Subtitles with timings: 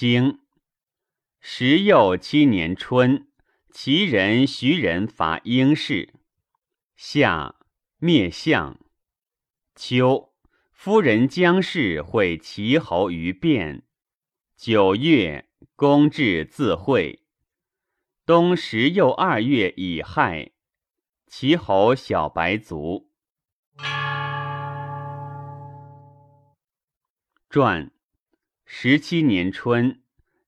[0.00, 0.38] 经
[1.40, 3.26] 时又七年春，
[3.72, 6.14] 齐人、徐人伐应氏。
[6.94, 7.56] 夏
[7.96, 8.78] 灭相。
[9.74, 10.32] 秋，
[10.70, 13.82] 夫人姜氏会齐侯于汴。
[14.56, 17.24] 九月，公至自会。
[18.24, 20.52] 冬十又二月乙亥，
[21.26, 23.10] 齐侯小白卒。
[27.50, 27.90] 传
[28.70, 30.02] 十七年春，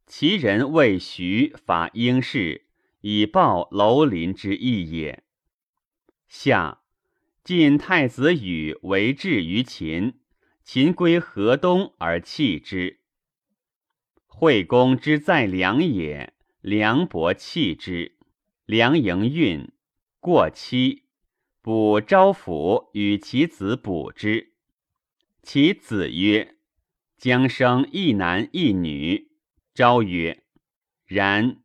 [0.06, 2.66] 齐人为徐伐英氏，
[3.00, 5.24] 以报楼林之义也。
[6.28, 6.82] 夏，
[7.42, 10.20] 晋太子羽为质于秦，
[10.62, 13.00] 秦归河东而弃之。
[14.26, 18.18] 惠公之在梁也，梁伯弃之。
[18.66, 19.72] 梁营运，
[20.20, 21.04] 过期，
[21.62, 24.52] 卜昭府与其子卜之。
[25.42, 26.58] 其子曰。
[27.20, 29.28] 将生一男一女。
[29.74, 30.42] 昭曰
[31.04, 31.58] ：“然，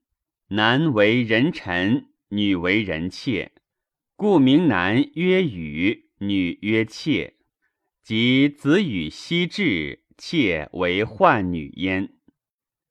[0.50, 3.54] 男为人臣，女为人妾，
[4.18, 7.36] 故名男曰羽，女曰妾。
[8.04, 12.18] 即子羽西至，妾为宦女焉。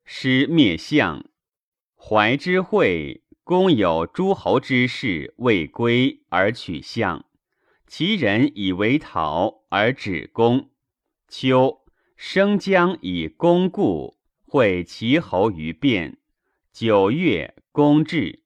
[0.06, 1.22] 师灭相，
[1.94, 7.26] 怀之惠，公有诸侯之事未归而取相，
[7.86, 10.70] 其人以为讨而止公。
[11.28, 11.82] 秋。”
[12.16, 16.18] 生姜以公故，会齐侯于变。
[16.72, 18.42] 九月，公至。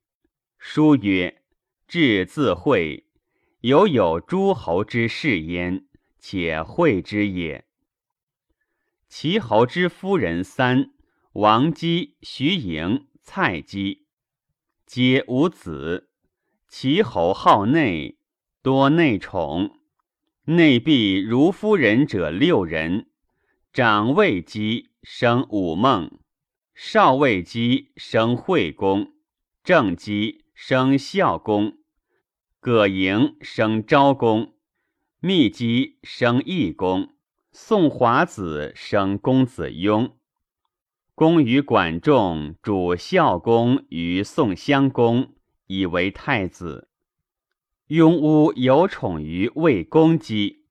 [0.59, 1.43] 书曰
[1.87, 3.07] ：“至自会，
[3.61, 5.87] 犹有诸侯之事焉，
[6.19, 7.65] 且会之也。”
[9.09, 10.91] 齐侯之夫人三：
[11.33, 14.07] 王姬、徐盈、蔡姬，
[14.85, 16.11] 皆无子。
[16.69, 18.19] 齐侯好内，
[18.63, 19.79] 多内宠，
[20.45, 23.09] 内必如夫人者六人。
[23.73, 26.19] 长卫姬生武孟，
[26.75, 29.13] 少卫姬生惠公，
[29.63, 31.77] 正姬生孝公，
[32.59, 34.55] 葛莹生昭公，
[35.21, 37.11] 密姬生懿公，
[37.53, 40.17] 宋华子生公子雍。
[41.15, 45.35] 公与管仲主孝公于宋襄公，
[45.67, 46.89] 以为太子。
[47.89, 50.65] 雍乌有宠于魏公姬。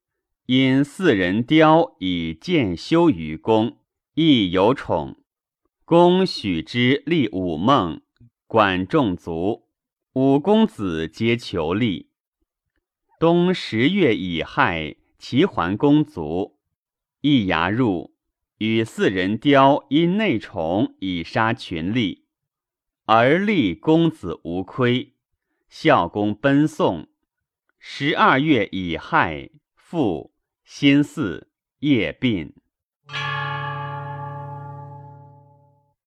[0.48, 3.80] 因四人雕以见修于公，
[4.14, 5.18] 亦有宠。
[5.84, 8.00] 公许之立五孟，
[8.46, 9.68] 管仲卒，
[10.14, 12.12] 五公子皆求立。
[13.20, 16.58] 冬十月乙亥，齐桓公卒，
[17.20, 18.16] 易牙入，
[18.60, 22.22] 与四人雕因内宠以杀群吏，
[23.04, 25.12] 而立公子无亏。
[25.68, 27.10] 孝公奔宋。
[27.78, 30.32] 十二月乙亥，复。
[30.70, 31.48] 心巳，
[31.80, 32.54] 夜病。